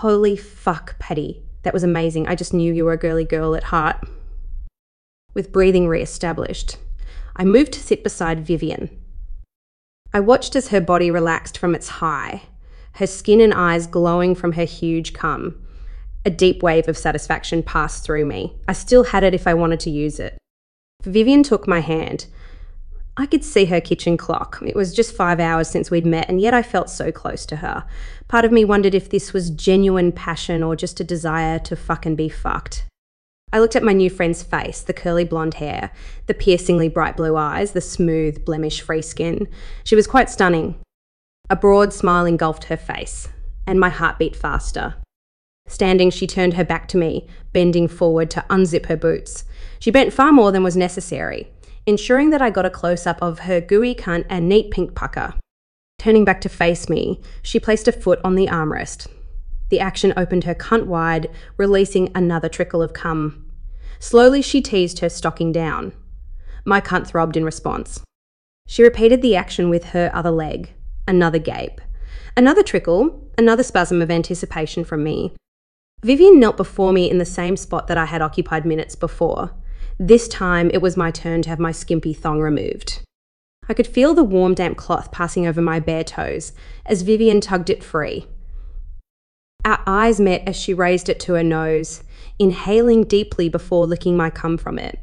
Holy 0.00 0.36
fuck, 0.36 0.98
Patty. 0.98 1.42
That 1.62 1.72
was 1.72 1.82
amazing. 1.82 2.28
I 2.28 2.34
just 2.34 2.52
knew 2.52 2.72
you 2.72 2.84
were 2.84 2.92
a 2.92 2.98
girly 2.98 3.24
girl 3.24 3.54
at 3.54 3.64
heart. 3.64 4.06
With 5.32 5.50
breathing 5.50 5.88
re 5.88 6.02
established, 6.02 6.76
I 7.36 7.44
moved 7.44 7.72
to 7.72 7.80
sit 7.80 8.04
beside 8.04 8.44
Vivian. 8.44 8.90
I 10.12 10.20
watched 10.20 10.54
as 10.54 10.68
her 10.68 10.80
body 10.80 11.10
relaxed 11.10 11.56
from 11.56 11.74
its 11.74 11.88
high, 11.88 12.42
her 12.96 13.06
skin 13.06 13.40
and 13.40 13.54
eyes 13.54 13.86
glowing 13.86 14.34
from 14.34 14.52
her 14.52 14.64
huge 14.64 15.14
cum. 15.14 15.58
A 16.26 16.30
deep 16.30 16.62
wave 16.62 16.86
of 16.86 16.98
satisfaction 16.98 17.62
passed 17.62 18.04
through 18.04 18.26
me. 18.26 18.56
I 18.68 18.74
still 18.74 19.04
had 19.04 19.24
it 19.24 19.32
if 19.32 19.46
I 19.46 19.54
wanted 19.54 19.80
to 19.80 19.90
use 19.90 20.20
it. 20.20 20.36
Vivian 21.02 21.42
took 21.42 21.66
my 21.66 21.80
hand. 21.80 22.26
I 23.16 23.26
could 23.26 23.44
see 23.44 23.66
her 23.66 23.80
kitchen 23.80 24.16
clock. 24.16 24.62
It 24.64 24.76
was 24.76 24.94
just 24.94 25.14
five 25.14 25.40
hours 25.40 25.68
since 25.68 25.90
we'd 25.90 26.06
met, 26.06 26.28
and 26.28 26.40
yet 26.40 26.54
I 26.54 26.62
felt 26.62 26.88
so 26.88 27.12
close 27.12 27.44
to 27.46 27.56
her. 27.56 27.84
Part 28.28 28.44
of 28.44 28.52
me 28.52 28.64
wondered 28.64 28.94
if 28.94 29.10
this 29.10 29.32
was 29.32 29.50
genuine 29.50 30.12
passion 30.12 30.62
or 30.62 30.76
just 30.76 31.00
a 31.00 31.04
desire 31.04 31.58
to 31.60 31.76
fucking 31.76 32.16
be 32.16 32.28
fucked. 32.28 32.84
I 33.52 33.58
looked 33.58 33.74
at 33.74 33.82
my 33.82 33.92
new 33.92 34.08
friend's 34.10 34.44
face, 34.44 34.80
the 34.80 34.92
curly 34.92 35.24
blonde 35.24 35.54
hair, 35.54 35.90
the 36.26 36.34
piercingly 36.34 36.88
bright 36.88 37.16
blue 37.16 37.36
eyes, 37.36 37.72
the 37.72 37.80
smooth, 37.80 38.44
blemish 38.44 38.80
free 38.80 39.02
skin. 39.02 39.48
She 39.82 39.96
was 39.96 40.06
quite 40.06 40.30
stunning. 40.30 40.76
A 41.50 41.56
broad 41.56 41.92
smile 41.92 42.26
engulfed 42.26 42.64
her 42.64 42.76
face, 42.76 43.28
and 43.66 43.80
my 43.80 43.88
heart 43.88 44.18
beat 44.18 44.36
faster. 44.36 44.94
Standing, 45.66 46.10
she 46.10 46.28
turned 46.28 46.54
her 46.54 46.64
back 46.64 46.86
to 46.88 46.96
me, 46.96 47.26
bending 47.52 47.88
forward 47.88 48.30
to 48.30 48.44
unzip 48.48 48.86
her 48.86 48.96
boots. 48.96 49.44
She 49.80 49.90
bent 49.90 50.12
far 50.12 50.30
more 50.30 50.52
than 50.52 50.62
was 50.62 50.76
necessary, 50.76 51.50
ensuring 51.86 52.30
that 52.30 52.42
I 52.42 52.50
got 52.50 52.66
a 52.66 52.70
close 52.70 53.06
up 53.06 53.20
of 53.22 53.40
her 53.40 53.60
gooey 53.60 53.94
cunt 53.94 54.26
and 54.28 54.48
neat 54.48 54.70
pink 54.70 54.94
pucker. 54.94 55.34
Turning 55.98 56.24
back 56.24 56.40
to 56.42 56.48
face 56.48 56.88
me, 56.88 57.20
she 57.42 57.60
placed 57.60 57.88
a 57.88 57.92
foot 57.92 58.20
on 58.24 58.34
the 58.34 58.46
armrest. 58.46 59.06
The 59.68 59.80
action 59.80 60.12
opened 60.16 60.44
her 60.44 60.54
cunt 60.54 60.86
wide, 60.86 61.30
releasing 61.56 62.10
another 62.14 62.48
trickle 62.48 62.82
of 62.82 62.92
cum. 62.92 63.46
Slowly, 63.98 64.42
she 64.42 64.60
teased 64.60 65.00
her 65.00 65.08
stocking 65.08 65.52
down. 65.52 65.92
My 66.64 66.80
cunt 66.80 67.06
throbbed 67.06 67.36
in 67.36 67.44
response. 67.44 68.00
She 68.66 68.82
repeated 68.82 69.22
the 69.22 69.36
action 69.36 69.68
with 69.68 69.86
her 69.86 70.10
other 70.14 70.30
leg. 70.30 70.72
Another 71.06 71.38
gape. 71.38 71.80
Another 72.36 72.62
trickle, 72.62 73.30
another 73.36 73.62
spasm 73.62 74.00
of 74.00 74.10
anticipation 74.10 74.84
from 74.84 75.04
me. 75.04 75.34
Vivian 76.02 76.40
knelt 76.40 76.56
before 76.56 76.92
me 76.92 77.10
in 77.10 77.18
the 77.18 77.24
same 77.24 77.56
spot 77.56 77.88
that 77.88 77.98
I 77.98 78.06
had 78.06 78.22
occupied 78.22 78.64
minutes 78.64 78.94
before. 78.94 79.50
This 80.02 80.28
time, 80.28 80.70
it 80.72 80.80
was 80.80 80.96
my 80.96 81.10
turn 81.10 81.42
to 81.42 81.50
have 81.50 81.58
my 81.58 81.72
skimpy 81.72 82.14
thong 82.14 82.40
removed. 82.40 83.02
I 83.68 83.74
could 83.74 83.86
feel 83.86 84.14
the 84.14 84.24
warm, 84.24 84.54
damp 84.54 84.78
cloth 84.78 85.12
passing 85.12 85.46
over 85.46 85.60
my 85.60 85.78
bare 85.78 86.04
toes 86.04 86.54
as 86.86 87.02
Vivian 87.02 87.42
tugged 87.42 87.68
it 87.68 87.84
free. 87.84 88.26
Our 89.62 89.78
eyes 89.86 90.18
met 90.18 90.42
as 90.48 90.56
she 90.56 90.72
raised 90.72 91.10
it 91.10 91.20
to 91.20 91.34
her 91.34 91.42
nose, 91.42 92.02
inhaling 92.38 93.04
deeply 93.04 93.50
before 93.50 93.86
licking 93.86 94.16
my 94.16 94.30
cum 94.30 94.56
from 94.56 94.78
it. 94.78 94.98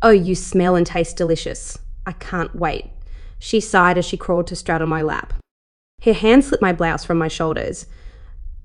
Oh, 0.00 0.08
you 0.08 0.34
smell 0.34 0.74
and 0.74 0.86
taste 0.86 1.18
delicious. 1.18 1.78
I 2.06 2.12
can't 2.12 2.56
wait. 2.56 2.86
She 3.38 3.60
sighed 3.60 3.98
as 3.98 4.06
she 4.06 4.16
crawled 4.16 4.46
to 4.46 4.56
straddle 4.56 4.88
my 4.88 5.02
lap. 5.02 5.34
Her 6.02 6.14
hand 6.14 6.46
slipped 6.46 6.62
my 6.62 6.72
blouse 6.72 7.04
from 7.04 7.18
my 7.18 7.28
shoulders 7.28 7.84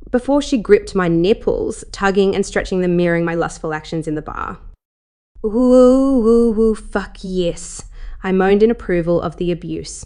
before 0.10 0.42
she 0.42 0.58
gripped 0.58 0.96
my 0.96 1.10
nipples, 1.10 1.84
tugging 1.92 2.34
and 2.34 2.46
stretching 2.46 2.80
them, 2.80 2.96
mirroring 2.96 3.26
my 3.26 3.36
lustful 3.36 3.74
actions 3.74 4.08
in 4.08 4.16
the 4.16 4.22
bar. 4.22 4.60
Ooh, 5.48 6.28
ooh, 6.28 6.60
ooh, 6.60 6.76
fuck 6.76 7.18
yes. 7.22 7.86
I 8.22 8.34
moaned 8.34 8.64
in 8.64 8.72
approval 8.72 9.22
of 9.22 9.38
the 9.38 9.50
abuse. 9.52 10.06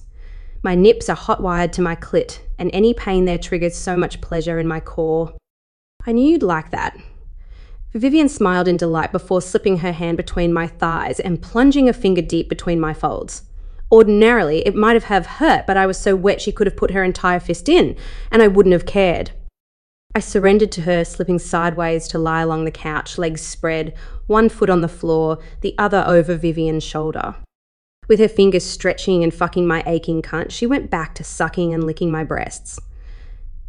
My 0.61 0.75
nips 0.75 1.09
are 1.09 1.15
hot 1.15 1.41
wired 1.41 1.73
to 1.73 1.81
my 1.81 1.95
clit, 1.95 2.41
and 2.59 2.69
any 2.71 2.93
pain 2.93 3.25
there 3.25 3.39
triggers 3.39 3.75
so 3.75 3.97
much 3.97 4.21
pleasure 4.21 4.59
in 4.59 4.67
my 4.67 4.79
core. 4.79 5.33
I 6.05 6.11
knew 6.11 6.29
you'd 6.29 6.43
like 6.43 6.69
that. 6.69 6.95
Vivian 7.93 8.29
smiled 8.29 8.67
in 8.67 8.77
delight 8.77 9.11
before 9.11 9.41
slipping 9.41 9.77
her 9.77 9.91
hand 9.91 10.17
between 10.17 10.53
my 10.53 10.67
thighs 10.67 11.19
and 11.19 11.41
plunging 11.41 11.89
a 11.89 11.93
finger 11.93 12.21
deep 12.21 12.47
between 12.47 12.79
my 12.79 12.93
folds. 12.93 13.41
Ordinarily, 13.91 14.59
it 14.67 14.75
might 14.75 15.01
have 15.01 15.25
hurt, 15.25 15.65
but 15.65 15.75
I 15.75 15.87
was 15.87 15.97
so 15.97 16.15
wet 16.15 16.39
she 16.39 16.51
could 16.51 16.67
have 16.67 16.77
put 16.77 16.91
her 16.91 17.03
entire 17.03 17.39
fist 17.39 17.67
in, 17.67 17.97
and 18.29 18.43
I 18.43 18.47
wouldn't 18.47 18.73
have 18.73 18.85
cared. 18.85 19.31
I 20.13 20.19
surrendered 20.19 20.71
to 20.73 20.81
her, 20.81 21.05
slipping 21.05 21.39
sideways 21.39 22.07
to 22.09 22.19
lie 22.19 22.41
along 22.41 22.65
the 22.65 22.71
couch, 22.71 23.17
legs 23.17 23.41
spread, 23.41 23.95
one 24.27 24.49
foot 24.49 24.69
on 24.69 24.81
the 24.81 24.89
floor, 24.89 25.39
the 25.61 25.73
other 25.77 26.03
over 26.05 26.35
Vivian's 26.35 26.83
shoulder. 26.83 27.35
With 28.09 28.19
her 28.19 28.27
fingers 28.27 28.65
stretching 28.65 29.23
and 29.23 29.33
fucking 29.33 29.65
my 29.65 29.83
aching 29.85 30.21
cunt, 30.21 30.51
she 30.51 30.65
went 30.65 30.91
back 30.91 31.15
to 31.15 31.23
sucking 31.23 31.73
and 31.73 31.85
licking 31.85 32.11
my 32.11 32.25
breasts. 32.25 32.77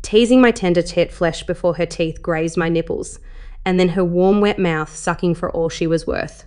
Teasing 0.02 0.40
my 0.40 0.50
tender 0.50 0.82
tit 0.82 1.12
flesh 1.12 1.44
before 1.44 1.74
her 1.76 1.86
teeth 1.86 2.20
grazed 2.22 2.56
my 2.56 2.68
nipples, 2.68 3.20
and 3.64 3.78
then 3.78 3.90
her 3.90 4.04
warm, 4.04 4.40
wet 4.40 4.58
mouth 4.58 4.92
sucking 4.94 5.36
for 5.36 5.48
all 5.48 5.68
she 5.68 5.86
was 5.86 6.08
worth. 6.08 6.44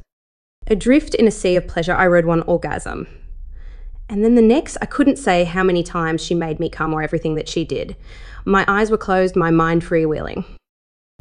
Adrift 0.68 1.16
in 1.16 1.26
a 1.26 1.32
sea 1.32 1.56
of 1.56 1.68
pleasure, 1.68 1.94
I 1.94 2.08
rode 2.08 2.26
one 2.26 2.42
orgasm. 2.42 3.08
And 4.08 4.24
then 4.24 4.36
the 4.36 4.42
next, 4.42 4.78
I 4.82 4.86
couldn't 4.86 5.18
say 5.18 5.44
how 5.44 5.64
many 5.64 5.84
times 5.84 6.24
she 6.24 6.36
made 6.36 6.60
me 6.60 6.70
come 6.70 6.94
or 6.94 7.02
everything 7.02 7.36
that 7.36 7.50
she 7.50 7.66
did. 7.66 7.96
My 8.46 8.64
eyes 8.68 8.92
were 8.92 8.98
closed, 8.98 9.36
my 9.36 9.50
mind 9.50 9.84
freewheeling. 9.84 10.46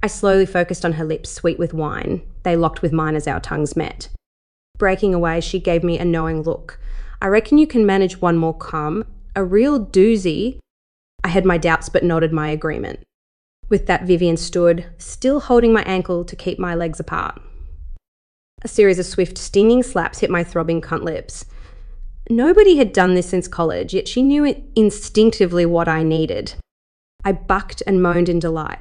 I 0.03 0.07
slowly 0.07 0.45
focused 0.45 0.85
on 0.85 0.93
her 0.93 1.05
lips, 1.05 1.31
sweet 1.31 1.59
with 1.59 1.73
wine. 1.73 2.21
They 2.43 2.57
locked 2.57 2.83
with 2.83 2.93
mine 2.93 3.17
as 3.17 3.27
our 3.27 3.41
tongues 3.41 3.75
met. 3.75 4.11
Breaking 4.77 5.15
away, 5.15 5.41
she 5.41 5.59
gave 5.59 5.83
me 5.83 5.99
a 5.99 6.05
knowing 6.05 6.43
look. 6.43 6.79
I 7.23 7.29
reckon 7.29 7.57
you 7.57 7.67
can 7.67 7.87
manage 7.87 8.21
one 8.21 8.37
more 8.37 8.57
cum. 8.57 9.05
A 9.35 9.43
real 9.43 9.85
doozy. 9.85 10.59
I 11.23 11.29
had 11.29 11.47
my 11.47 11.57
doubts 11.57 11.89
but 11.89 12.05
nodded 12.05 12.33
my 12.33 12.51
agreement. 12.51 13.01
With 13.71 13.87
that, 13.87 14.03
Vivian 14.03 14.37
stood, 14.37 14.85
still 14.99 15.41
holding 15.41 15.73
my 15.73 15.83
ankle 15.85 16.23
to 16.27 16.37
keep 16.37 16.59
my 16.59 16.75
legs 16.75 17.01
apart. 17.01 17.41
A 18.63 18.69
series 18.69 18.99
of 18.99 19.07
swift, 19.07 19.39
stinging 19.39 19.83
slaps 19.83 20.19
hit 20.19 20.31
my 20.31 20.45
throbbing 20.45 20.83
cunt 20.83 21.03
lips. 21.03 21.47
Nobody 22.31 22.77
had 22.77 22.93
done 22.93 23.15
this 23.15 23.29
since 23.29 23.47
college, 23.47 23.93
yet 23.93 24.09
she 24.09 24.23
knew 24.23 24.65
instinctively 24.75 25.67
what 25.67 25.89
I 25.89 26.03
needed. 26.03 26.55
I 27.25 27.33
bucked 27.33 27.83
and 27.87 28.03
moaned 28.03 28.29
in 28.29 28.39
delight, 28.39 28.81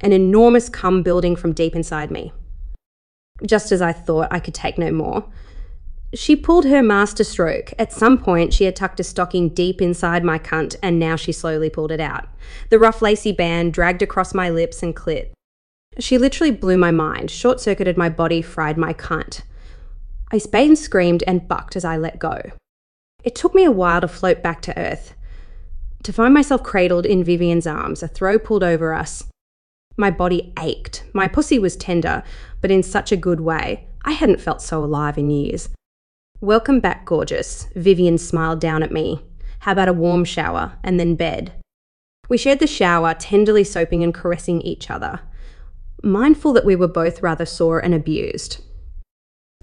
an 0.00 0.12
enormous 0.12 0.68
cum 0.68 1.02
building 1.02 1.36
from 1.36 1.52
deep 1.52 1.74
inside 1.74 2.10
me 2.10 2.32
just 3.46 3.72
as 3.72 3.82
I 3.82 3.92
thought 3.92 4.28
I 4.30 4.40
could 4.40 4.54
take 4.54 4.78
no 4.78 4.90
more. 4.90 5.24
She 6.12 6.34
pulled 6.34 6.64
her 6.64 6.82
master 6.82 7.22
stroke. 7.22 7.72
At 7.78 7.92
some 7.92 8.18
point, 8.18 8.52
she 8.52 8.64
had 8.64 8.74
tucked 8.74 8.98
a 8.98 9.04
stocking 9.04 9.48
deep 9.48 9.80
inside 9.80 10.24
my 10.24 10.38
cunt, 10.38 10.74
and 10.82 10.98
now 10.98 11.14
she 11.14 11.30
slowly 11.30 11.70
pulled 11.70 11.92
it 11.92 12.00
out. 12.00 12.28
The 12.70 12.80
rough, 12.80 13.00
lacy 13.00 13.32
band 13.32 13.72
dragged 13.72 14.02
across 14.02 14.34
my 14.34 14.50
lips 14.50 14.82
and 14.82 14.94
clit. 14.94 15.30
She 15.98 16.18
literally 16.18 16.50
blew 16.50 16.76
my 16.76 16.90
mind, 16.90 17.30
short 17.30 17.60
circuited 17.60 17.96
my 17.96 18.08
body, 18.08 18.42
fried 18.42 18.76
my 18.76 18.92
cunt. 18.92 19.42
I 20.32 20.38
spade 20.38 20.68
and 20.68 20.78
screamed 20.78 21.22
and 21.26 21.46
bucked 21.46 21.76
as 21.76 21.84
I 21.84 21.96
let 21.96 22.18
go. 22.18 22.40
It 23.22 23.34
took 23.34 23.54
me 23.54 23.64
a 23.64 23.70
while 23.70 24.00
to 24.00 24.08
float 24.08 24.42
back 24.42 24.62
to 24.62 24.78
earth. 24.78 25.14
To 26.04 26.12
find 26.12 26.32
myself 26.32 26.62
cradled 26.62 27.04
in 27.04 27.24
Vivian's 27.24 27.66
arms, 27.66 28.02
a 28.02 28.08
throw 28.08 28.38
pulled 28.38 28.64
over 28.64 28.94
us, 28.94 29.24
my 29.96 30.10
body 30.10 30.52
ached. 30.58 31.04
My 31.12 31.28
pussy 31.28 31.58
was 31.58 31.76
tender, 31.76 32.22
but 32.62 32.70
in 32.70 32.82
such 32.82 33.12
a 33.12 33.16
good 33.16 33.40
way. 33.40 33.86
I 34.02 34.12
hadn't 34.12 34.40
felt 34.40 34.62
so 34.62 34.82
alive 34.82 35.18
in 35.18 35.28
years. 35.28 35.68
Welcome 36.40 36.80
back, 36.80 37.04
gorgeous. 37.04 37.68
Vivian 37.74 38.16
smiled 38.16 38.60
down 38.60 38.82
at 38.82 38.92
me. 38.92 39.22
How 39.60 39.72
about 39.72 39.88
a 39.88 39.92
warm 39.92 40.24
shower 40.24 40.78
and 40.82 40.98
then 40.98 41.16
bed? 41.16 41.52
We 42.30 42.38
shared 42.38 42.60
the 42.60 42.66
shower, 42.66 43.12
tenderly 43.12 43.62
soaping 43.62 44.02
and 44.02 44.14
caressing 44.14 44.62
each 44.62 44.90
other, 44.90 45.20
mindful 46.02 46.54
that 46.54 46.64
we 46.64 46.76
were 46.76 46.88
both 46.88 47.22
rather 47.22 47.44
sore 47.44 47.78
and 47.78 47.92
abused. 47.92 48.64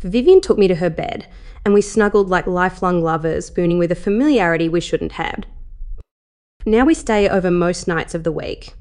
Vivian 0.02 0.42
took 0.42 0.58
me 0.58 0.68
to 0.68 0.76
her 0.76 0.90
bed, 0.90 1.28
and 1.66 1.74
we 1.74 1.82
snuggled 1.82 2.30
like 2.30 2.46
lifelong 2.46 3.02
lovers, 3.02 3.48
spooning 3.48 3.78
with 3.78 3.92
a 3.92 3.96
familiarity 3.96 4.70
we 4.70 4.80
shouldn't 4.80 5.14
have. 5.14 5.44
Now 6.66 6.86
we 6.86 6.94
stay 6.94 7.28
over 7.28 7.50
most 7.50 7.88
nights 7.88 8.14
of 8.14 8.24
the 8.24 8.32
week 8.32 8.74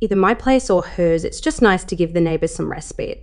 either 0.00 0.16
my 0.16 0.34
place 0.34 0.68
or 0.68 0.82
hers. 0.82 1.24
It's 1.24 1.40
just 1.40 1.62
nice 1.62 1.82
to 1.84 1.96
give 1.96 2.12
the 2.12 2.20
neighbours 2.20 2.54
some 2.54 2.70
respite. 2.70 3.22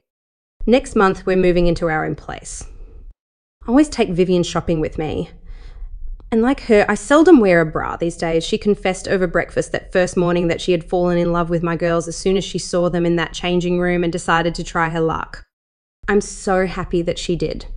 Next 0.65 0.95
month, 0.95 1.25
we're 1.25 1.35
moving 1.35 1.67
into 1.67 1.87
our 1.89 2.05
own 2.05 2.15
place. 2.15 2.65
I 3.63 3.67
always 3.67 3.89
take 3.89 4.09
Vivian 4.09 4.41
shopping 4.41 4.79
with 4.79 4.97
me. 4.97 5.29
And 6.31 6.41
like 6.41 6.61
her, 6.61 6.85
I 6.89 6.95
seldom 6.95 7.39
wear 7.39 7.61
a 7.61 7.65
bra 7.65 7.97
these 7.97 8.17
days. 8.17 8.43
She 8.43 8.57
confessed 8.57 9.07
over 9.07 9.27
breakfast 9.27 9.71
that 9.73 9.91
first 9.91 10.17
morning 10.17 10.47
that 10.47 10.61
she 10.61 10.71
had 10.71 10.89
fallen 10.89 11.17
in 11.17 11.31
love 11.31 11.49
with 11.49 11.61
my 11.61 11.75
girls 11.75 12.07
as 12.07 12.17
soon 12.17 12.37
as 12.37 12.43
she 12.43 12.57
saw 12.57 12.89
them 12.89 13.05
in 13.05 13.17
that 13.17 13.33
changing 13.33 13.79
room 13.79 14.03
and 14.03 14.11
decided 14.11 14.55
to 14.55 14.63
try 14.63 14.89
her 14.89 15.01
luck. 15.01 15.45
I'm 16.11 16.19
so 16.19 16.67
happy 16.67 17.01
that 17.03 17.17
she 17.17 17.37
did. 17.37 17.67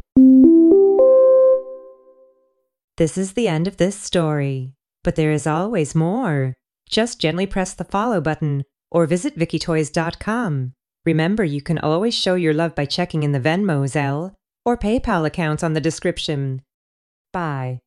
This 2.96 3.16
is 3.16 3.34
the 3.34 3.46
end 3.46 3.68
of 3.68 3.76
this 3.76 3.94
story, 3.94 4.74
but 5.04 5.14
there 5.14 5.30
is 5.30 5.46
always 5.46 5.94
more. 5.94 6.54
Just 6.90 7.20
gently 7.20 7.46
press 7.46 7.74
the 7.74 7.84
follow 7.84 8.20
button 8.20 8.64
or 8.90 9.06
visit 9.06 9.38
VickyToys.com. 9.38 10.72
Remember, 11.06 11.44
you 11.44 11.62
can 11.62 11.78
always 11.78 12.12
show 12.12 12.34
your 12.34 12.54
love 12.54 12.74
by 12.74 12.86
checking 12.86 13.22
in 13.22 13.30
the 13.30 13.38
Venmo, 13.38 13.84
Zelle, 13.84 14.32
or 14.64 14.76
PayPal 14.76 15.24
accounts 15.24 15.62
on 15.62 15.74
the 15.74 15.80
description. 15.80 16.62
Bye. 17.32 17.82